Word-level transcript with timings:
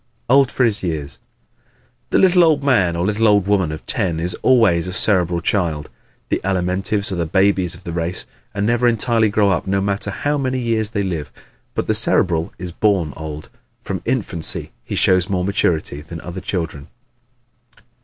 Old 0.31 0.49
for 0.51 0.63
His 0.63 0.81
Years¶ 0.81 1.19
The 2.09 2.17
"little 2.17 2.43
old 2.43 2.63
man" 2.63 2.95
or 2.95 3.05
"little 3.05 3.27
old 3.27 3.45
woman" 3.45 3.71
of 3.71 3.85
ten 3.85 4.19
is 4.19 4.33
always 4.41 4.87
a 4.87 4.93
Cerebral 4.93 5.41
child. 5.41 5.91
The 6.29 6.41
Alimentives 6.43 7.11
are 7.11 7.15
the 7.17 7.27
babies 7.27 7.75
of 7.75 7.83
the 7.83 7.91
race 7.91 8.25
and 8.51 8.65
never 8.65 8.87
entirely 8.87 9.29
grow 9.29 9.51
up 9.51 9.67
no 9.67 9.79
matter 9.79 10.09
how 10.09 10.39
many 10.39 10.57
years 10.57 10.89
they 10.89 11.03
live. 11.03 11.31
But 11.75 11.85
the 11.85 11.93
Cerebral 11.93 12.51
is 12.57 12.71
born 12.71 13.13
old. 13.15 13.51
From 13.83 14.01
infancy 14.05 14.71
he 14.83 14.95
shows 14.95 15.29
more 15.29 15.45
maturity 15.45 16.01
than 16.01 16.19
other 16.21 16.41
children. 16.41 16.87